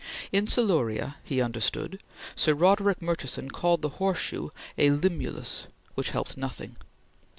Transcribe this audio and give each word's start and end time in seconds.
In 0.31 0.45
Siluria, 0.47 1.17
he 1.23 1.43
understood, 1.43 2.01
Sir 2.35 2.55
Roderick 2.55 3.03
Murchison 3.03 3.51
called 3.51 3.83
the 3.83 3.89
horseshoe 4.01 4.49
a 4.75 4.89
Limulus, 4.89 5.67
which 5.93 6.09
helped 6.09 6.37
nothing. 6.37 6.75